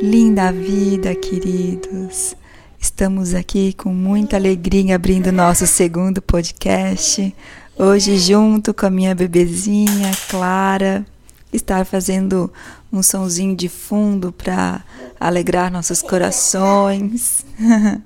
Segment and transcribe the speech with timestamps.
[0.00, 2.36] Linda vida, queridos.
[2.78, 7.34] Estamos aqui com muita alegria abrindo nosso segundo podcast.
[7.78, 11.04] Hoje, junto com a minha bebezinha Clara,
[11.50, 12.52] estar fazendo
[12.92, 14.84] um sonzinho de fundo para
[15.18, 17.46] alegrar nossos corações.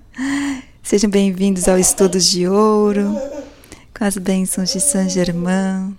[0.82, 3.16] Sejam bem-vindos ao Estudos de Ouro,
[3.96, 5.96] com as bênçãos de Saint Germain,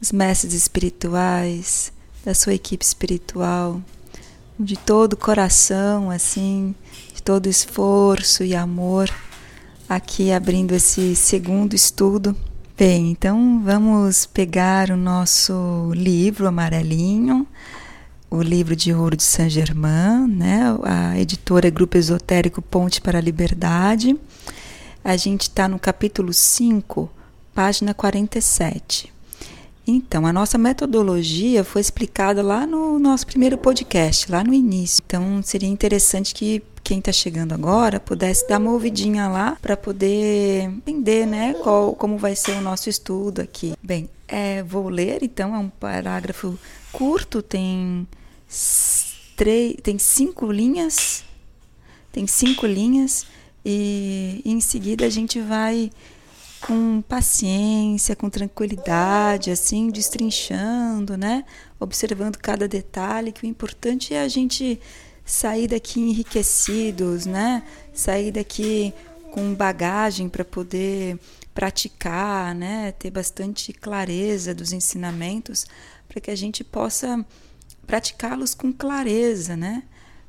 [0.00, 1.92] os mestres espirituais,
[2.24, 3.82] da sua equipe espiritual,
[4.58, 6.74] de todo o coração, assim,
[7.14, 9.10] de todo esforço e amor,
[9.88, 12.36] aqui abrindo esse segundo estudo.
[12.76, 17.46] Bem, então vamos pegar o nosso livro amarelinho,
[18.30, 20.62] o livro de ouro de Saint Germain, né?
[20.82, 24.18] A editora Grupo Esotérico Ponte para a Liberdade.
[25.04, 27.08] A gente está no capítulo 5,
[27.54, 29.13] página 47.
[29.86, 35.02] Então, a nossa metodologia foi explicada lá no nosso primeiro podcast, lá no início.
[35.06, 40.62] Então, seria interessante que quem está chegando agora pudesse dar uma ouvidinha lá para poder
[40.64, 43.74] entender, né, qual, como vai ser o nosso estudo aqui.
[43.82, 46.58] Bem, é, vou ler, então, é um parágrafo
[46.90, 48.06] curto, tem
[49.36, 51.24] três, tem cinco linhas,
[52.12, 53.26] tem cinco linhas
[53.64, 55.90] e, e em seguida a gente vai
[56.66, 61.44] com paciência, com tranquilidade, assim, destrinchando, né?
[61.78, 64.80] Observando cada detalhe, que o importante é a gente
[65.26, 67.62] sair daqui enriquecidos, né?
[67.92, 68.94] Sair daqui
[69.30, 71.18] com bagagem para poder
[71.54, 72.92] praticar, né?
[72.92, 75.66] Ter bastante clareza dos ensinamentos,
[76.08, 77.24] para que a gente possa
[77.86, 79.82] praticá-los com clareza, né?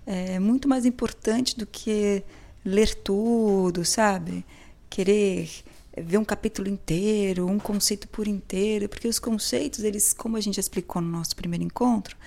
[0.06, 2.22] É muito mais importante do que
[2.66, 4.46] ler tudo, sabe?
[4.90, 5.50] Querer
[5.98, 10.60] ver um capítulo inteiro, um conceito por inteiro, porque os conceitos, eles, como a gente
[10.60, 12.18] explicou no nosso primeiro encontro,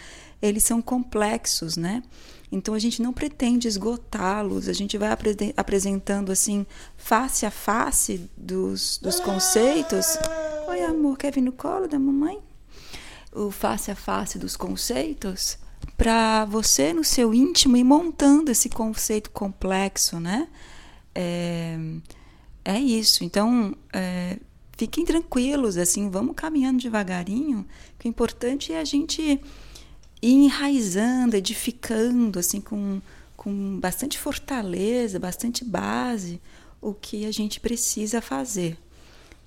[0.40, 2.02] eles são complexos, né?
[2.50, 6.64] Então a gente não pretende esgotá-los, a gente vai apre apresentando assim
[6.96, 10.16] face a face dos, dos conceitos.
[10.66, 12.40] Oi, amor, quer vir no colo da mamãe?
[13.32, 15.58] O face a face dos conceitos
[15.96, 20.48] para você no seu íntimo ir montando esse conceito complexo, né?
[21.14, 21.76] É,
[22.64, 23.24] é isso.
[23.24, 24.38] Então, é,
[24.76, 27.66] fiquem tranquilos, assim, vamos caminhando devagarinho.
[28.02, 29.40] O importante é a gente ir
[30.22, 33.00] enraizando, edificando, assim, com,
[33.36, 36.40] com bastante fortaleza, bastante base,
[36.80, 38.78] o que a gente precisa fazer,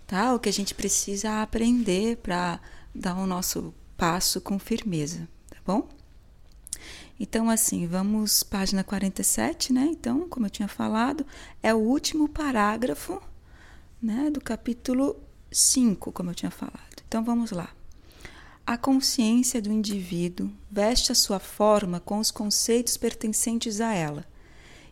[0.05, 0.33] tá?
[0.33, 2.59] O que a gente precisa aprender para
[2.93, 5.87] dar o nosso passo com firmeza, tá bom?
[7.23, 9.87] Então, assim, vamos página 47, né?
[9.91, 11.23] Então, como eu tinha falado,
[11.61, 13.21] é o último parágrafo
[14.01, 15.15] né, do capítulo
[15.51, 17.03] 5, como eu tinha falado.
[17.07, 17.69] Então, vamos lá.
[18.65, 24.25] A consciência do indivíduo veste a sua forma com os conceitos pertencentes a ela.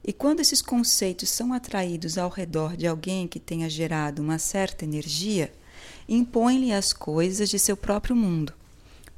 [0.06, 4.86] E quando esses conceitos são atraídos ao redor de alguém que tenha gerado uma certa
[4.86, 5.52] energia,
[6.08, 8.54] impõe-lhe as coisas de seu próprio mundo.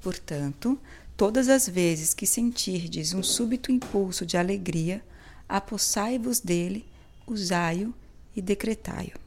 [0.01, 0.79] Portanto,
[1.21, 5.03] Todas as vezes que sentirdes um súbito impulso de alegria,
[5.47, 6.83] apossai-vos dele,
[7.27, 7.93] usai-o
[8.35, 9.19] e decretai-o.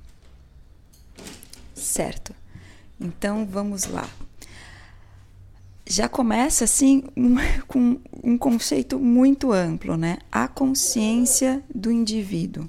[1.73, 2.35] Certo.
[3.01, 4.11] Então vamos lá.
[5.87, 7.37] Já começa assim um,
[7.69, 10.19] com um conceito muito amplo, né?
[10.33, 12.69] A consciência do indivíduo.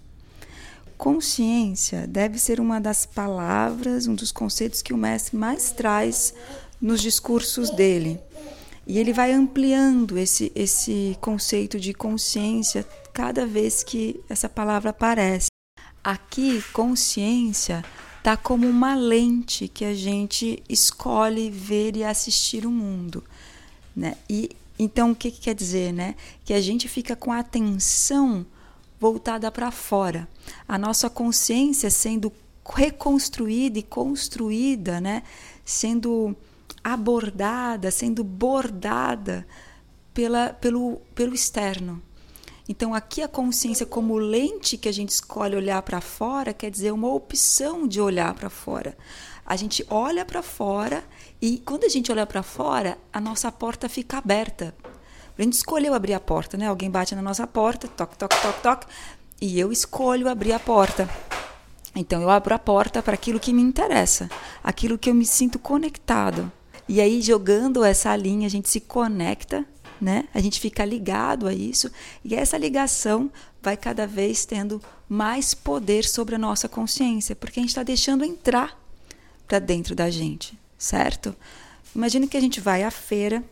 [0.99, 6.31] Consciência deve ser uma das palavras, um dos conceitos que o mestre mais traz
[6.85, 8.19] nos discursos dele.
[8.85, 15.47] E ele vai ampliando esse, esse conceito de consciência cada vez que essa palavra aparece.
[16.03, 17.84] Aqui, consciência
[18.19, 23.23] está como uma lente que a gente escolhe ver e assistir o mundo.
[23.96, 24.16] Né?
[24.29, 25.91] E então o que, que quer dizer?
[25.91, 26.13] Né?
[26.44, 28.46] Que a gente fica com a atenção
[29.00, 30.28] voltada para fora.
[30.67, 32.31] A nossa consciência sendo
[32.63, 35.23] reconstruída e construída, né?
[35.63, 36.35] sendo
[36.85, 39.47] abordada, sendo bordada
[40.14, 41.99] pela, pelo, pelo externo.
[42.70, 46.91] Então, aqui a consciência, como lente que a gente escolhe olhar para fora, quer dizer
[46.91, 48.96] uma opção de olhar para fora.
[49.43, 51.03] A gente olha para fora
[51.41, 54.76] e, quando a gente olha para fora, a nossa porta fica aberta.
[55.35, 56.67] A gente escolheu abrir a porta, né?
[56.67, 58.88] Alguém bate na nossa porta, toque, toque, toque, toque,
[59.41, 61.09] e eu escolho abrir a porta.
[61.96, 64.29] Então, eu abro a porta para aquilo que me interessa,
[64.64, 66.52] aquilo que eu me sinto conectado.
[66.87, 69.66] E aí, jogando essa linha, a gente se conecta,
[69.99, 70.28] né?
[70.34, 71.91] A gente fica ligado a isso.
[72.23, 77.64] E essa ligação vai cada vez tendo mais poder sobre a nossa consciência, porque a
[77.64, 78.79] gente está deixando entrar
[79.47, 81.35] para dentro da gente, certo?
[81.96, 83.43] Imagina que a gente vai à feira,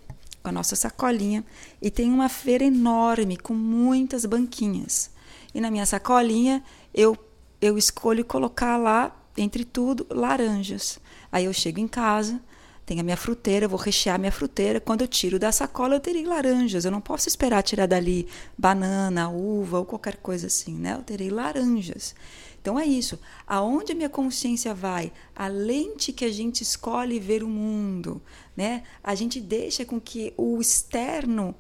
[0.43, 1.43] a nossa sacolinha
[1.81, 5.09] e tem uma feira enorme com muitas banquinhas.
[5.53, 6.63] E na minha sacolinha
[6.93, 7.17] eu
[7.61, 10.99] eu escolho colocar lá entre tudo laranjas.
[11.31, 12.41] Aí eu chego em casa,
[12.85, 14.79] tenho a minha fruteira, vou rechear minha fruteira.
[14.79, 16.83] Quando eu tiro da sacola, eu terei laranjas.
[16.83, 18.27] Eu não posso esperar tirar dali
[18.57, 20.93] banana, uva ou qualquer coisa assim, né?
[20.93, 22.13] Eu terei laranjas.
[22.61, 23.19] Então é isso.
[23.47, 25.11] Aonde a minha consciência vai?
[25.35, 28.21] A lente que a gente escolhe ver o mundo,
[28.55, 28.83] né?
[29.03, 31.55] A gente deixa com que o externo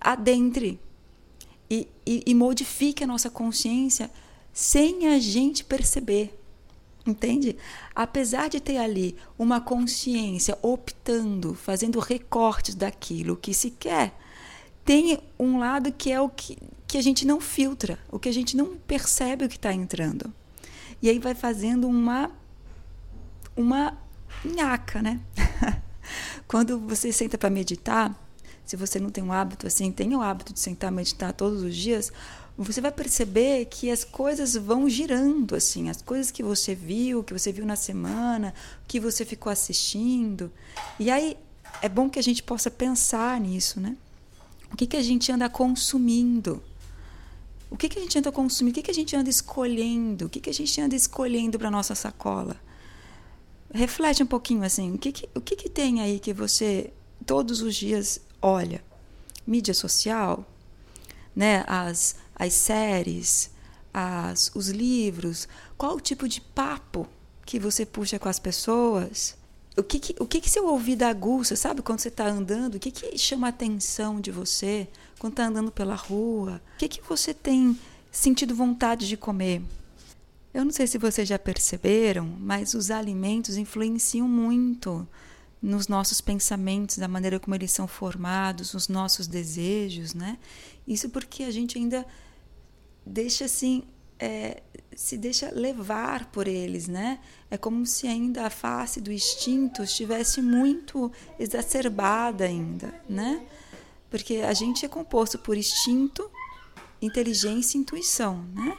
[0.00, 0.78] adentre
[1.70, 4.10] e, e, e modifique a nossa consciência
[4.52, 6.38] sem a gente perceber.
[7.06, 7.56] Entende?
[7.94, 14.18] Apesar de ter ali uma consciência optando, fazendo recortes daquilo que se quer,
[14.84, 18.32] tem um lado que é o que, que a gente não filtra, o que a
[18.32, 20.32] gente não percebe o que está entrando.
[21.00, 22.30] E aí vai fazendo uma
[23.56, 23.96] uma
[24.44, 25.20] nhaca, né?
[26.46, 28.14] Quando você senta para meditar,
[28.64, 31.74] se você não tem um hábito assim, tenha o hábito de sentar meditar todos os
[31.74, 32.12] dias,
[32.58, 37.32] você vai perceber que as coisas vão girando assim, as coisas que você viu, que
[37.32, 38.54] você viu na semana,
[38.88, 40.50] que você ficou assistindo.
[40.98, 41.36] E aí
[41.82, 43.96] é bom que a gente possa pensar nisso, né?
[44.72, 46.62] O que, que a gente anda consumindo?
[47.70, 48.72] O que, que a gente anda consumindo?
[48.72, 50.26] O que, que a gente anda escolhendo?
[50.26, 52.56] O que, que a gente anda escolhendo para nossa sacola?
[53.72, 56.92] Reflete um pouquinho assim, o que, que, o que, que tem aí que você
[57.26, 58.82] todos os dias olha?
[59.46, 60.46] Mídia social,
[61.34, 61.64] né?
[61.66, 63.50] As, as séries,
[63.92, 67.08] as, os livros, qual o tipo de papo
[67.44, 69.36] que você puxa com as pessoas?
[69.76, 71.82] O que, que o que, que seu ouvido aguça, sabe?
[71.82, 74.86] Quando você está andando, o que, que chama a atenção de você
[75.18, 76.60] quando está andando pela rua?
[76.74, 77.78] O que, que você tem
[78.10, 79.62] sentido vontade de comer?
[80.52, 85.06] Eu não sei se vocês já perceberam, mas os alimentos influenciam muito
[85.60, 90.38] nos nossos pensamentos, da maneira como eles são formados, nos nossos desejos, né?
[90.86, 92.06] Isso porque a gente ainda
[93.06, 93.84] deixa assim,
[94.18, 94.62] é,
[94.94, 97.20] se deixa levar por eles, né?
[97.50, 103.46] É como se ainda a face do instinto estivesse muito exacerbada ainda, né?
[104.10, 106.28] Porque a gente é composto por instinto,
[107.00, 108.76] inteligência e intuição, né?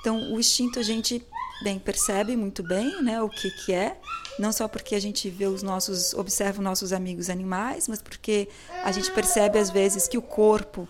[0.00, 1.24] Então, o instinto a gente
[1.62, 3.98] bem percebe muito bem, né, o que que é,
[4.38, 8.48] não só porque a gente vê os nossos, observa os nossos amigos animais, mas porque
[8.84, 10.88] a gente percebe às vezes que o corpo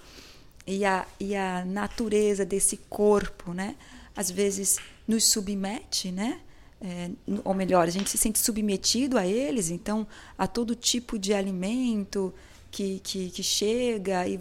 [0.68, 3.74] e a, e a natureza desse corpo, né?
[4.14, 6.40] Às vezes nos submete, né?
[6.78, 7.10] É,
[7.42, 10.06] ou melhor, a gente se sente submetido a eles, então
[10.36, 12.32] a todo tipo de alimento
[12.70, 14.38] que, que, que chega e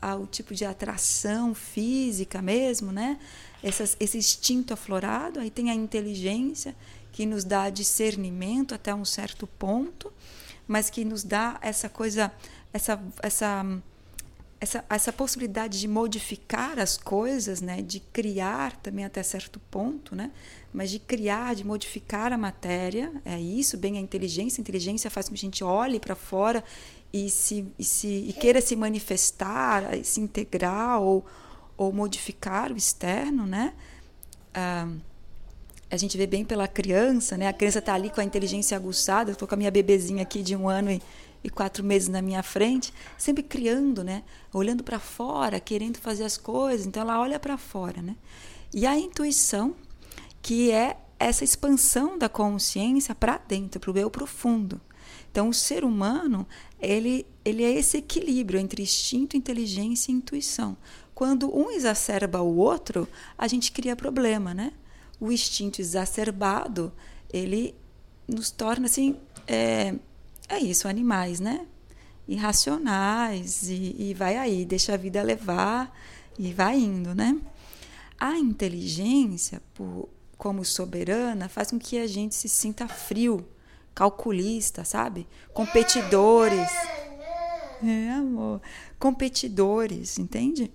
[0.00, 3.18] ao tipo de atração física mesmo, né?
[3.60, 6.76] Essas, esse instinto aflorado, aí tem a inteligência
[7.10, 10.12] que nos dá discernimento até um certo ponto,
[10.68, 12.30] mas que nos dá essa coisa,
[12.72, 13.66] essa, essa
[14.60, 20.30] essa, essa possibilidade de modificar as coisas, né, de criar também até certo ponto, né,
[20.72, 24.60] mas de criar, de modificar a matéria, é isso, bem a inteligência.
[24.60, 26.64] A inteligência faz com que a gente olhe para fora
[27.12, 31.24] e, se, e, se, e queira se manifestar, se integrar ou,
[31.76, 33.72] ou modificar o externo, né?
[34.52, 34.88] Ah,
[35.90, 37.46] a gente vê bem pela criança, né?
[37.46, 39.30] A criança está ali com a inteligência aguçada.
[39.30, 41.00] Estou com a minha bebezinha aqui de um ano e
[41.46, 44.24] e quatro meses na minha frente, sempre criando, né?
[44.52, 46.86] Olhando para fora, querendo fazer as coisas.
[46.86, 48.16] Então ela olha para fora, né?
[48.74, 49.76] E a intuição,
[50.42, 54.80] que é essa expansão da consciência para dentro, para o eu profundo.
[55.30, 56.44] Então o ser humano,
[56.80, 60.76] ele ele é esse equilíbrio entre instinto, inteligência e intuição.
[61.14, 64.72] Quando um exacerba o outro, a gente cria problema, né?
[65.20, 66.92] O instinto exacerbado,
[67.32, 67.72] ele
[68.26, 69.94] nos torna assim é,
[70.48, 71.66] é isso, animais, né?
[72.28, 75.92] Irracionais e, e vai aí, deixa a vida levar
[76.38, 77.36] e vai indo, né?
[78.18, 83.46] A inteligência, por, como soberana, faz com que a gente se sinta frio,
[83.94, 85.26] calculista, sabe?
[85.52, 86.70] Competidores.
[87.82, 88.60] É, amor.
[88.98, 90.72] Competidores, entende?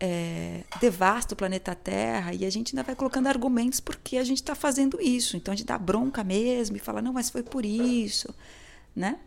[0.00, 4.38] É, devasta o planeta Terra e a gente ainda vai colocando argumentos porque a gente
[4.38, 5.36] está fazendo isso.
[5.36, 8.34] Então a gente dá bronca mesmo e fala, não, mas foi por isso
[8.94, 9.18] né?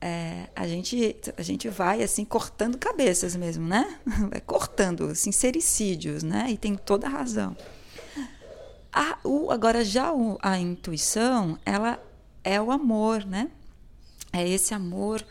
[0.00, 3.98] É, a, gente, a gente vai assim cortando cabeças mesmo, né?
[4.30, 6.48] Vai cortando sincericídios, né?
[6.50, 7.56] E tem toda a razão.
[8.92, 11.98] A, o, agora já o, a intuição, ela
[12.44, 13.50] é o amor, né?
[14.30, 15.24] É esse amor,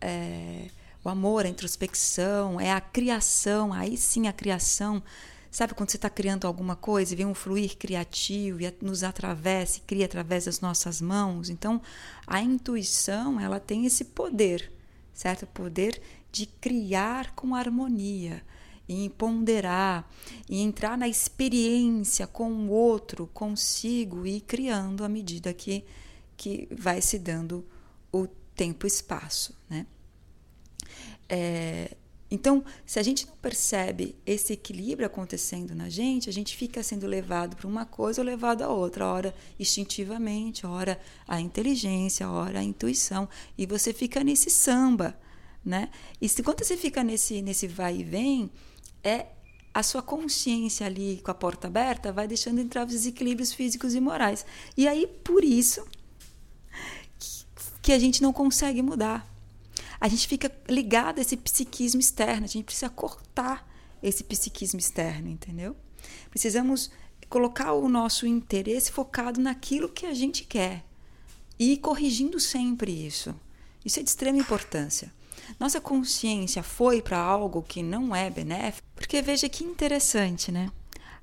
[0.00, 0.68] é,
[1.02, 3.72] o amor, a introspecção, é a criação.
[3.72, 5.02] Aí sim a criação
[5.50, 9.78] Sabe quando você está criando alguma coisa e vem um fluir criativo e nos atravessa
[9.78, 11.50] e cria através das nossas mãos?
[11.50, 11.82] Então,
[12.26, 14.70] a intuição ela tem esse poder
[15.20, 15.42] certo?
[15.42, 16.00] O poder
[16.32, 18.42] de criar com harmonia,
[18.88, 20.08] em ponderar,
[20.48, 25.84] e entrar na experiência com o outro, consigo e criando à medida que,
[26.36, 27.66] que vai se dando
[28.10, 29.86] o tempo e espaço, né?
[31.28, 31.96] É,
[32.30, 37.06] então, se a gente não percebe esse equilíbrio acontecendo na gente, a gente fica sendo
[37.06, 42.62] levado para uma coisa ou levado a outra, ora instintivamente, ora a inteligência, ora a
[42.62, 45.18] intuição, e você fica nesse samba,
[45.64, 45.90] né?
[46.20, 48.50] E se quando você fica nesse nesse vai e vem,
[49.02, 49.26] é
[49.74, 54.00] a sua consciência ali com a porta aberta vai deixando entrar os desequilíbrios físicos e
[54.00, 54.46] morais.
[54.76, 55.84] E aí por isso
[57.82, 59.29] que a gente não consegue mudar.
[60.00, 63.68] A gente fica ligado a esse psiquismo externo, a gente precisa cortar
[64.02, 65.76] esse psiquismo externo, entendeu?
[66.30, 66.90] Precisamos
[67.28, 70.84] colocar o nosso interesse focado naquilo que a gente quer
[71.58, 73.34] e ir corrigindo sempre isso.
[73.84, 75.12] Isso é de extrema importância.
[75.58, 80.70] Nossa consciência foi para algo que não é benéfico, porque veja que interessante, né?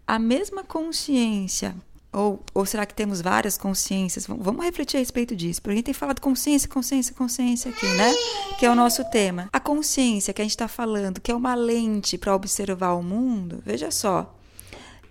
[0.05, 1.75] A mesma consciência
[2.11, 4.25] ou, ou será que temos várias consciências?
[4.25, 5.61] Vamos refletir a respeito disso.
[5.61, 8.13] Porque a gente tem falado consciência, consciência, consciência aqui, né?
[8.57, 9.49] Que é o nosso tema.
[9.51, 13.61] A consciência que a gente está falando, que é uma lente para observar o mundo,
[13.63, 14.35] veja só.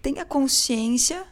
[0.01, 1.25] Tem a consciência,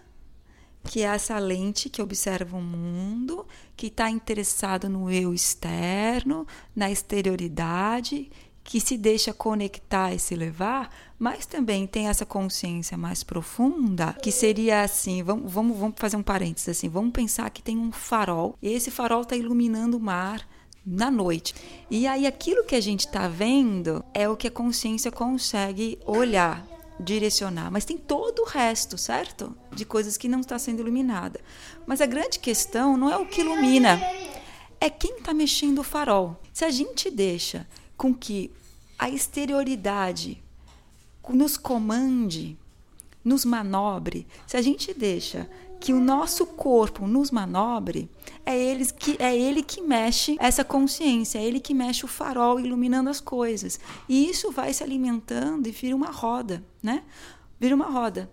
[0.85, 6.90] que é essa lente que observa o mundo, que está interessado no eu externo, na
[6.90, 8.30] exterioridade,
[8.64, 14.33] que se deixa conectar e se levar, mas também tem essa consciência mais profunda, que
[14.33, 18.56] seria assim, vamos, vamos, vamos fazer um parênteses assim, vamos pensar que tem um farol,
[18.62, 20.49] e esse farol está iluminando o mar
[20.85, 21.54] na noite.
[21.90, 26.66] E aí aquilo que a gente está vendo é o que a consciência consegue olhar,
[26.99, 29.54] direcionar, mas tem todo o resto, certo?
[29.73, 31.38] De coisas que não está sendo iluminada.
[31.87, 34.00] Mas a grande questão não é o que ilumina,
[34.80, 36.40] é quem está mexendo o farol.
[36.52, 38.50] Se a gente deixa com que
[38.98, 40.42] a exterioridade
[41.28, 42.58] nos comande,
[43.24, 45.48] nos manobre, se a gente deixa
[45.80, 48.08] que o nosso corpo nos manobre,
[48.46, 52.58] é ele que, é ele que mexe essa consciência, é ele que mexe o farol
[52.58, 53.78] iluminando as coisas.
[54.08, 57.02] E isso vai se alimentando e vira uma roda, né?
[57.60, 58.30] Vira uma roda.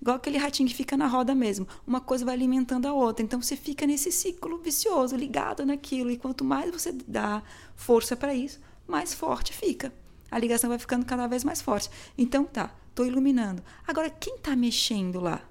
[0.00, 1.66] Igual aquele ratinho que fica na roda mesmo.
[1.86, 3.24] Uma coisa vai alimentando a outra.
[3.24, 6.10] Então você fica nesse ciclo vicioso, ligado naquilo.
[6.10, 7.42] E quanto mais você dá
[7.74, 9.92] força para isso, mais forte fica.
[10.30, 11.90] A ligação vai ficando cada vez mais forte.
[12.16, 13.62] Então tá, estou iluminando.
[13.86, 15.42] Agora, quem está mexendo lá?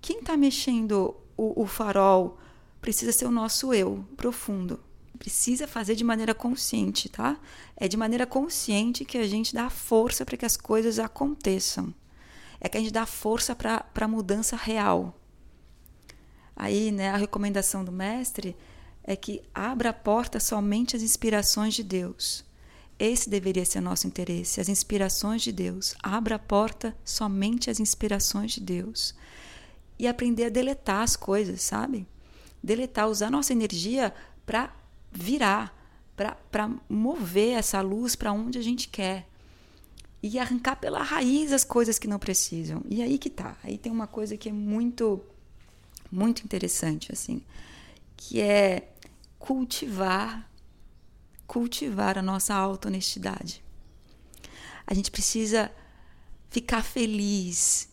[0.00, 2.38] Quem está mexendo o, o farol
[2.80, 4.80] precisa ser o nosso eu profundo.
[5.18, 7.38] Precisa fazer de maneira consciente, tá?
[7.76, 11.94] É de maneira consciente que a gente dá força para que as coisas aconteçam.
[12.60, 15.18] É que a gente dá força para a mudança real.
[16.56, 18.56] Aí, né, a recomendação do mestre
[19.10, 22.44] é que abra a porta somente às inspirações de Deus.
[22.96, 25.96] Esse deveria ser nosso interesse, as inspirações de Deus.
[26.00, 29.12] Abra a porta somente às inspirações de Deus.
[29.98, 32.06] E aprender a deletar as coisas, sabe?
[32.62, 34.14] Deletar, usar nossa energia
[34.46, 34.72] para
[35.10, 35.76] virar,
[36.14, 39.26] para mover essa luz para onde a gente quer.
[40.22, 42.80] E arrancar pela raiz as coisas que não precisam.
[42.88, 43.56] E aí que tá.
[43.64, 45.20] Aí tem uma coisa que é muito,
[46.12, 47.42] muito interessante, assim
[48.20, 48.92] que é
[49.40, 50.48] cultivar
[51.50, 53.60] cultivar a nossa auto-honestidade.
[54.86, 55.68] A gente precisa
[56.48, 57.88] ficar feliz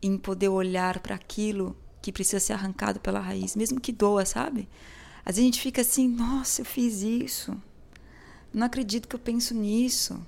[0.00, 4.66] em poder olhar para aquilo que precisa ser arrancado pela raiz, mesmo que doa, sabe?
[5.22, 7.54] Às vezes a gente fica assim, nossa, eu fiz isso.
[8.54, 10.18] Não acredito que eu penso nisso.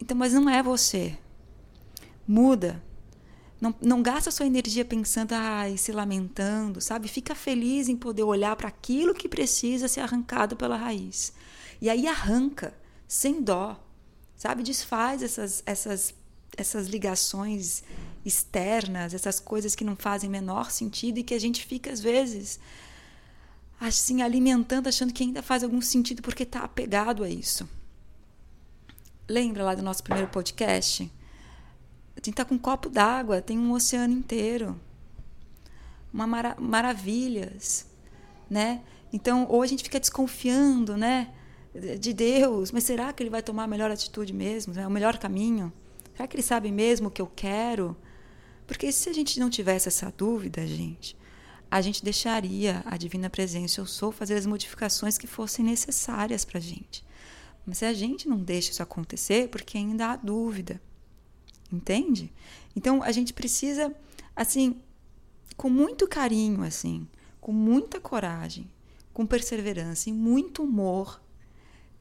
[0.00, 1.18] Então, mas não é você.
[2.26, 2.82] Muda.
[3.60, 7.08] Não, não gasta sua energia pensando, ai, se lamentando, sabe?
[7.08, 11.32] Fica feliz em poder olhar para aquilo que precisa ser arrancado pela raiz.
[11.80, 12.74] E aí arranca,
[13.06, 13.80] sem dó,
[14.36, 14.62] sabe?
[14.62, 16.14] Desfaz essas, essas,
[16.56, 17.82] essas ligações
[18.24, 22.58] externas, essas coisas que não fazem menor sentido e que a gente fica, às vezes,
[23.80, 27.68] assim, alimentando, achando que ainda faz algum sentido porque está apegado a isso.
[29.28, 31.10] Lembra lá do nosso primeiro podcast?
[32.16, 34.80] A gente está com um copo d'água, tem um oceano inteiro.
[36.12, 37.86] Uma mara maravilhas,
[38.48, 38.82] né?
[39.12, 41.32] Então, ou a gente fica desconfiando, né?
[41.98, 44.78] De Deus, mas será que ele vai tomar a melhor atitude mesmo?
[44.78, 45.72] É o melhor caminho?
[46.14, 47.96] Será que ele sabe mesmo o que eu quero?
[48.66, 51.16] Porque se a gente não tivesse essa dúvida, gente,
[51.70, 56.58] a gente deixaria a divina presença, eu sou, fazer as modificações que fossem necessárias para
[56.58, 57.04] a gente.
[57.66, 60.80] Mas se a gente não deixa isso acontecer, porque ainda há dúvida.
[61.74, 62.32] Entende?
[62.76, 63.94] Então a gente precisa,
[64.34, 64.80] assim,
[65.56, 67.06] com muito carinho, assim,
[67.40, 68.70] com muita coragem,
[69.12, 71.20] com perseverança e muito humor,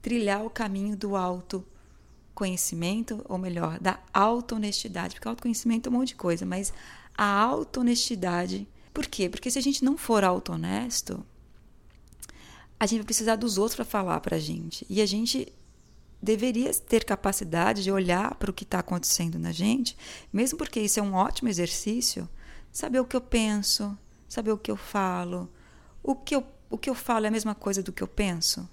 [0.02, 6.16] trilhar o caminho do autoconhecimento, ou melhor, da auto-honestidade, porque autoconhecimento é um monte de
[6.16, 6.72] coisa, mas
[7.18, 8.68] a auto-honestidade.
[8.94, 9.28] Por quê?
[9.28, 11.26] Porque se a gente não for auto-honesto,
[12.80, 14.86] a gente vai precisar dos outros para falar para a gente.
[14.90, 15.52] E a gente
[16.24, 19.98] deveria ter capacidade de olhar para o que está acontecendo na gente,
[20.32, 22.30] mesmo porque isso é um ótimo exercício,
[22.72, 23.98] saber o que eu penso,
[24.30, 25.52] saber o que eu falo.
[26.02, 28.68] O que eu, o que eu falo é a mesma coisa do que eu penso?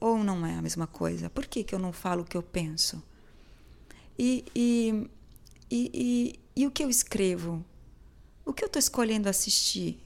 [0.00, 1.28] Ou não é a mesma coisa?
[1.28, 3.02] Por que, que eu não falo o que eu penso?
[4.18, 5.10] E, e,
[5.70, 7.62] e, e, e o que eu escrevo?
[8.42, 10.02] O que eu estou escolhendo assistir?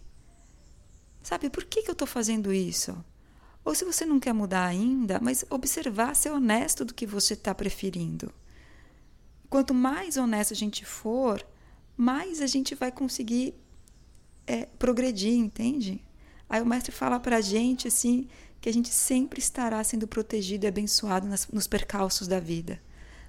[1.23, 2.97] Sabe, por que, que eu estou fazendo isso?
[3.65, 7.55] Ou se você não quer mudar ainda, mas observar, ser honesto do que você está
[7.55, 8.33] preferindo.
[9.49, 11.45] Quanto mais honesto a gente for,
[11.97, 13.55] mais a gente vai conseguir
[14.47, 16.03] é, progredir, entende?
[16.49, 18.29] Aí o mestre fala para a gente assim
[18.61, 22.81] que a gente sempre estará sendo protegido e abençoado nas, nos percalços da vida.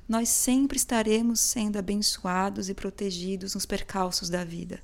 [0.08, 4.80] Nós sempre estaremos sendo abençoados e protegidos nos percalços da vida.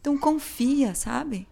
[0.00, 1.46] Então confia, sabe?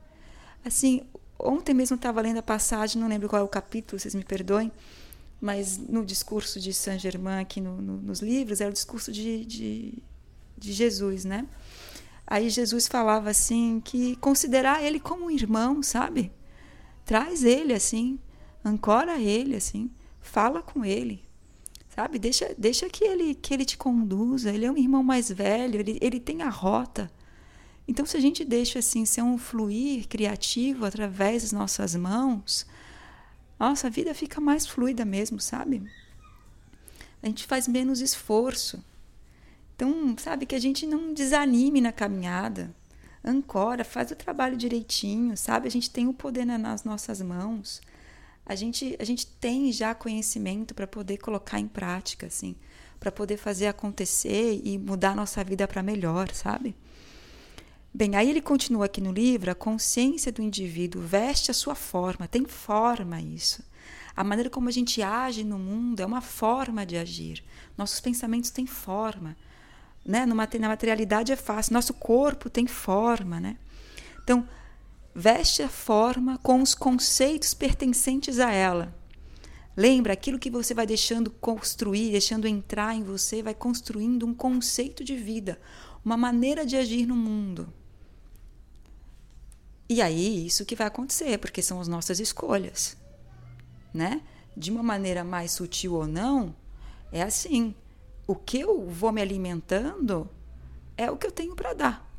[0.64, 1.02] Assim,
[1.42, 4.70] Ontem mesmo estava lendo a passagem, não lembro qual é o capítulo, vocês me perdoem,
[5.40, 9.44] mas no discurso de Saint Germain, aqui no, no, nos livros, era o discurso de,
[9.44, 9.98] de,
[10.56, 11.44] de Jesus, né?
[12.24, 16.30] Aí Jesus falava assim que considerar ele como um irmão, sabe?
[17.04, 18.20] Traz ele assim,
[18.64, 21.24] ancora ele assim, fala com ele,
[21.88, 22.20] sabe?
[22.20, 24.52] Deixa, deixa que ele que ele te conduza.
[24.52, 27.10] Ele é um irmão mais velho, ele, ele tem a rota.
[27.86, 32.66] Então, se a gente deixa assim ser um fluir criativo através das nossas mãos,
[33.58, 35.82] nossa vida fica mais fluida mesmo, sabe?
[37.22, 38.82] A gente faz menos esforço.
[39.74, 42.74] Então, sabe, que a gente não desanime na caminhada.
[43.24, 45.68] Ancora, faz o trabalho direitinho, sabe?
[45.68, 47.80] A gente tem o poder nas nossas mãos.
[48.44, 52.56] A gente, a gente tem já conhecimento para poder colocar em prática, assim,
[52.98, 56.74] para poder fazer acontecer e mudar a nossa vida para melhor, sabe?
[57.94, 62.26] Bem, aí ele continua aqui no livro: a consciência do indivíduo veste a sua forma,
[62.26, 63.62] tem forma isso.
[64.16, 67.44] A maneira como a gente age no mundo é uma forma de agir.
[67.76, 69.36] Nossos pensamentos têm forma.
[70.04, 70.26] Né?
[70.26, 73.40] Na materialidade é fácil, nosso corpo tem forma.
[73.40, 73.56] Né?
[74.22, 74.46] Então,
[75.14, 78.94] veste a forma com os conceitos pertencentes a ela.
[79.74, 85.02] Lembra, aquilo que você vai deixando construir, deixando entrar em você, vai construindo um conceito
[85.02, 85.58] de vida,
[86.04, 87.72] uma maneira de agir no mundo.
[89.92, 92.96] E aí, isso que vai acontecer, porque são as nossas escolhas,
[93.92, 94.22] né?
[94.56, 96.56] De uma maneira mais sutil ou não,
[97.12, 97.74] é assim.
[98.26, 100.30] O que eu vou me alimentando
[100.96, 102.10] é o que eu tenho para dar.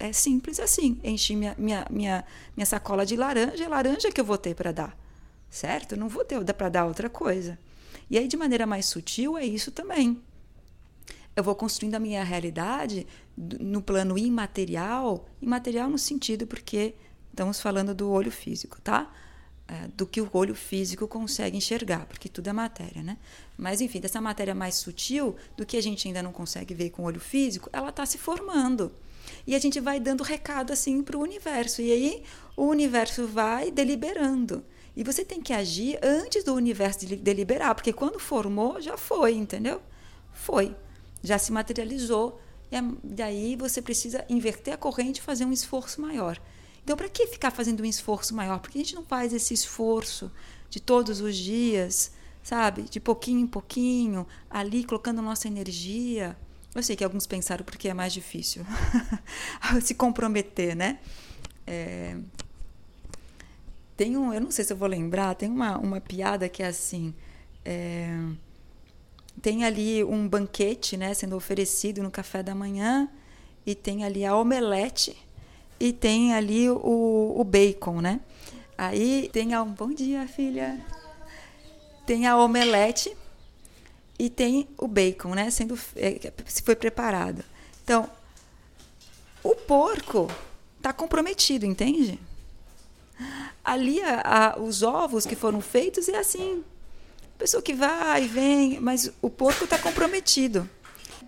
[0.00, 0.98] É simples assim.
[1.04, 2.24] Enchi minha, minha, minha,
[2.56, 4.98] minha sacola de laranja, é laranja que eu vou ter para dar.
[5.50, 5.94] Certo?
[5.98, 7.58] não vou ter para dar outra coisa.
[8.08, 10.18] E aí, de maneira mais sutil, é isso também.
[11.34, 16.94] Eu vou construindo a minha realidade no plano imaterial, imaterial no sentido porque
[17.30, 19.10] estamos falando do olho físico, tá?
[19.66, 23.16] É, do que o olho físico consegue enxergar, porque tudo é matéria, né?
[23.56, 27.02] Mas enfim, dessa matéria mais sutil, do que a gente ainda não consegue ver com
[27.02, 28.92] o olho físico, ela está se formando.
[29.46, 31.80] E a gente vai dando recado assim para o universo.
[31.80, 32.22] E aí
[32.56, 34.64] o universo vai deliberando.
[34.94, 39.80] E você tem que agir antes do universo deliberar, porque quando formou, já foi, entendeu?
[40.32, 40.76] Foi.
[41.22, 46.40] Já se materializou e daí você precisa inverter a corrente e fazer um esforço maior.
[46.82, 48.58] Então, para que ficar fazendo um esforço maior?
[48.58, 50.32] Porque a gente não faz esse esforço
[50.70, 52.82] de todos os dias, sabe?
[52.82, 56.36] De pouquinho em pouquinho, ali colocando nossa energia.
[56.74, 58.64] Eu sei que alguns pensaram porque é mais difícil
[59.82, 60.98] se comprometer, né?
[61.66, 62.16] É...
[63.96, 66.66] Tem um, eu não sei se eu vou lembrar, tem uma, uma piada que é
[66.66, 67.14] assim.
[67.64, 68.18] É
[69.40, 73.08] tem ali um banquete né, sendo oferecido no café da manhã,
[73.64, 75.16] e tem ali a omelete,
[75.78, 78.20] e tem ali o, o bacon, né?
[78.76, 79.64] Aí tem a.
[79.64, 80.84] Bom dia, filha!
[82.04, 83.16] Tem a omelete
[84.18, 85.50] e tem o bacon, né?
[85.50, 87.44] Sendo, é, se foi preparado.
[87.84, 88.08] Então,
[89.42, 90.28] o porco
[90.76, 92.18] está comprometido, entende?
[93.64, 96.64] Ali, a, a, os ovos que foram feitos é assim,
[97.42, 100.70] Pessoa que vai e vem, mas o porco está comprometido.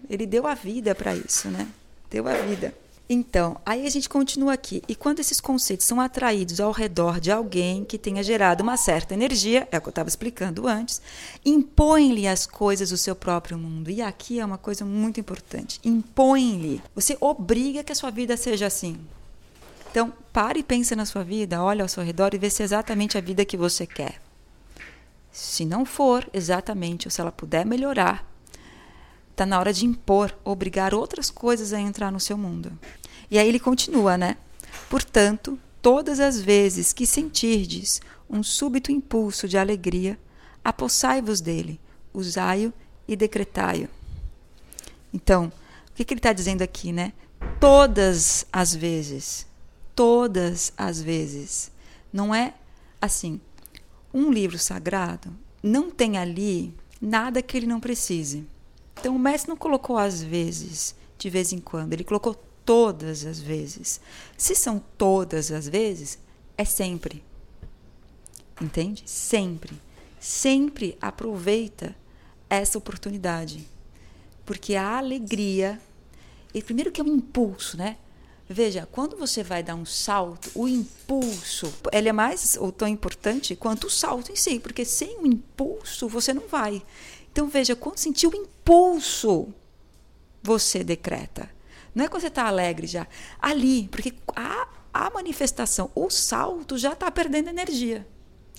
[0.08, 1.66] Ele deu a vida para isso, né?
[2.08, 2.72] Deu a vida.
[3.10, 4.80] Então, aí a gente continua aqui.
[4.86, 9.12] E quando esses conceitos são atraídos ao redor de alguém que tenha gerado uma certa
[9.12, 11.02] energia, é o que eu estava explicando antes,
[11.44, 13.90] impõe-lhe as coisas do seu próprio mundo.
[13.90, 15.80] E aqui é uma coisa muito importante.
[15.84, 16.80] Impõe-lhe.
[16.94, 18.96] Você obriga que a sua vida seja assim.
[19.90, 22.64] Então, pare e pense na sua vida, olhe ao seu redor e vê se é
[22.64, 24.23] exatamente a vida que você quer.
[25.34, 28.24] Se não for exatamente, ou se ela puder melhorar,
[29.32, 32.72] está na hora de impor, obrigar outras coisas a entrar no seu mundo.
[33.28, 34.36] E aí ele continua, né?
[34.88, 40.16] Portanto, todas as vezes que sentirdes um súbito impulso de alegria,
[40.64, 41.80] apossai-vos dele,
[42.12, 42.72] usai-o
[43.08, 43.88] e decretai-o.
[45.12, 45.52] Então,
[45.90, 47.12] o que, que ele está dizendo aqui, né?
[47.58, 49.46] Todas as vezes
[49.94, 51.70] todas as vezes.
[52.12, 52.54] Não é
[53.00, 53.40] assim.
[54.14, 58.46] Um livro sagrado não tem ali nada que ele não precise.
[58.98, 63.40] Então o mestre não colocou às vezes, de vez em quando, ele colocou todas as
[63.40, 64.00] vezes.
[64.38, 66.18] Se são todas as vezes,
[66.56, 67.24] é sempre.
[68.60, 69.02] Entende?
[69.04, 69.76] Sempre.
[70.20, 71.94] Sempre aproveita
[72.48, 73.68] essa oportunidade.
[74.46, 75.80] Porque a alegria,
[76.54, 77.96] e primeiro que é um impulso, né?
[78.48, 83.56] Veja, quando você vai dar um salto, o impulso, ele é mais ou tão importante
[83.56, 86.82] quanto o salto em si, porque sem o impulso você não vai.
[87.32, 89.48] Então veja, quando sentir o impulso,
[90.42, 91.50] você decreta.
[91.94, 93.06] Não é quando você está alegre já.
[93.40, 98.06] Ali, porque a, a manifestação, o salto já está perdendo energia.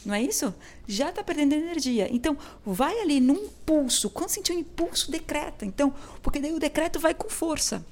[0.03, 0.53] Não é isso?
[0.87, 2.07] Já está perdendo energia.
[2.11, 4.09] Então, vai ali no impulso.
[4.09, 5.65] Quando sentir o impulso, decreta.
[5.65, 7.85] Então, porque daí o decreto vai com força.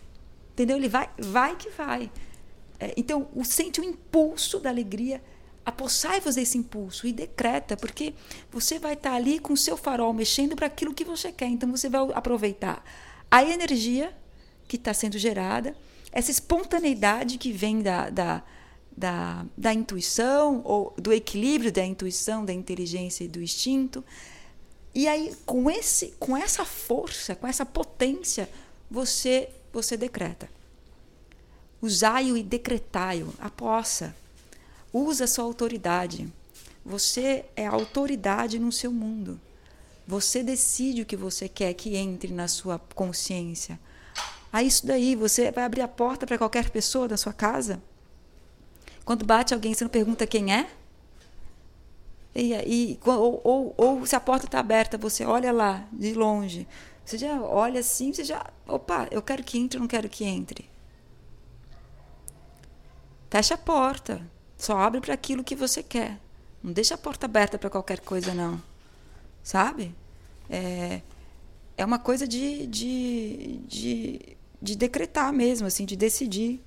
[0.53, 0.77] Entendeu?
[0.77, 2.11] Ele vai, vai que vai.
[2.79, 5.21] É, então, o, sente o impulso da alegria,
[5.65, 8.13] apossai-vos desse impulso e decreta, porque
[8.51, 11.47] você vai estar ali com o seu farol mexendo para aquilo que você quer.
[11.47, 12.83] Então, você vai aproveitar
[13.31, 14.15] a energia
[14.67, 15.75] que está sendo gerada,
[16.11, 18.43] essa espontaneidade que vem da, da,
[18.95, 24.05] da, da intuição, ou do equilíbrio da intuição, da inteligência e do instinto.
[24.93, 28.47] E aí, com, esse, com essa força, com essa potência,
[28.91, 30.47] você você decreta.
[31.81, 34.15] Usai-o e decretai-o, a possa.
[34.93, 36.31] Usa a sua autoridade.
[36.85, 39.39] Você é autoridade no seu mundo.
[40.07, 43.79] Você decide o que você quer que entre na sua consciência.
[44.51, 47.81] A isso daí, você vai abrir a porta para qualquer pessoa da sua casa?
[49.03, 50.69] Quando bate alguém, você não pergunta quem é?
[52.35, 56.67] E, e ou, ou, ou se a porta está aberta, você olha lá de longe.
[57.05, 58.45] Você já olha assim, você já.
[58.67, 60.69] Opa, eu quero que entre, não quero que entre.
[63.29, 64.21] Fecha a porta.
[64.57, 66.19] Só abre para aquilo que você quer.
[66.61, 68.61] Não deixa a porta aberta para qualquer coisa, não.
[69.43, 69.93] Sabe?
[70.49, 71.01] É,
[71.75, 76.61] é uma coisa de, de, de, de decretar mesmo, assim, de decidir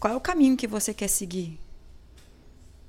[0.00, 1.58] qual é o caminho que você quer seguir.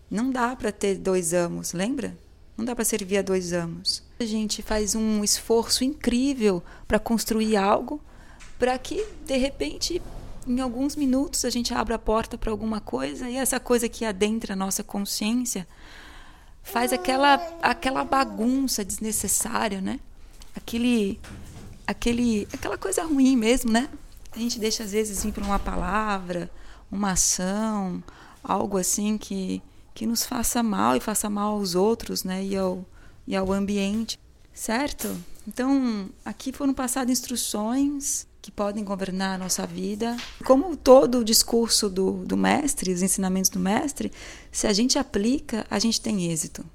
[0.10, 2.18] Não dá para ter dois amos, lembra?
[2.60, 4.04] Não dá para servir a dois amos.
[4.20, 8.02] A gente faz um esforço incrível para construir algo,
[8.60, 10.02] para que de repente,
[10.46, 14.04] em alguns minutos, a gente abra a porta para alguma coisa e essa coisa que
[14.04, 15.66] adentra a nossa consciência
[16.62, 19.98] faz aquela aquela bagunça desnecessária, né?
[20.54, 21.18] Aquele
[21.88, 23.88] aquele aquela coisa ruim mesmo, né?
[24.34, 26.52] A gente deixa às vezes vir por uma palavra,
[26.92, 28.04] uma ação,
[28.44, 29.62] algo assim que
[29.94, 32.44] que nos faça mal e faça mal aos outros, né?
[32.44, 32.86] E ao,
[33.28, 34.20] e ao ambiente,
[34.54, 35.16] certo?
[35.48, 40.16] Então, aqui foram passadas instruções que podem governar a nossa vida.
[40.46, 44.12] Como todo o discurso do, do mestre, os ensinamentos do mestre,
[44.52, 46.66] se a gente aplica, a gente tem êxito.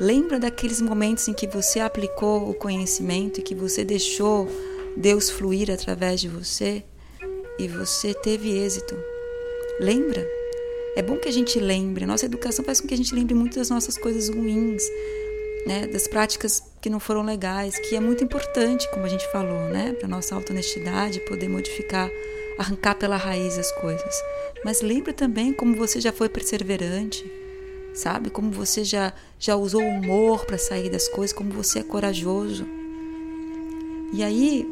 [0.00, 4.48] Lembra daqueles momentos em que você aplicou o conhecimento e que você deixou
[4.96, 6.84] Deus fluir através de você
[7.58, 8.96] e você teve êxito.
[9.80, 10.43] Lembra?
[10.96, 13.58] É bom que a gente lembre, nossa educação faz com que a gente lembre muito
[13.58, 14.82] das nossas coisas ruins,
[15.66, 19.68] né, das práticas que não foram legais, que é muito importante, como a gente falou,
[19.70, 22.08] né, para nossa honestidade poder modificar,
[22.58, 24.14] arrancar pela raiz as coisas.
[24.64, 27.24] Mas lembra também como você já foi perseverante,
[27.92, 28.30] sabe?
[28.30, 32.66] Como você já já usou o humor para sair das coisas, como você é corajoso.
[34.12, 34.66] E aí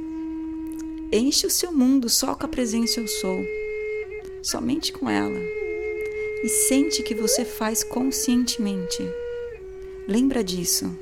[1.13, 3.45] enche o seu mundo só com a presença eu sou,
[4.43, 5.62] somente com ela
[6.43, 9.03] e sente que você faz conscientemente.
[10.09, 10.97] Lembra disso.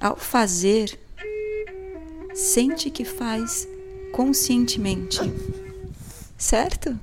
[0.00, 0.98] Ao fazer,
[2.34, 3.66] sente que faz
[4.12, 5.20] conscientemente.
[6.38, 6.98] Certo?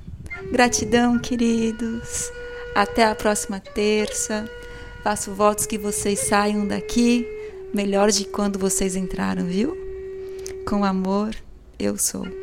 [0.52, 2.32] Gratidão, queridos.
[2.76, 4.50] Até a próxima terça.
[5.04, 7.28] Faço votos que vocês saiam daqui
[7.74, 9.76] melhor de quando vocês entraram, viu?
[10.66, 11.36] Com amor,
[11.80, 12.42] eu sou.